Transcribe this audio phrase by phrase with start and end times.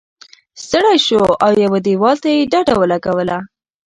[0.63, 3.37] ستړی شو او یوه دیوال ته یې ډډه ولګوله.